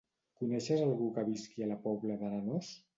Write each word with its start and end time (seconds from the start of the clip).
Coneixes 0.39 0.81
algú 0.87 1.11
que 1.19 1.27
visqui 1.29 1.69
a 1.69 1.71
la 1.75 1.81
Pobla 1.87 2.21
d'Arenós? 2.25 2.77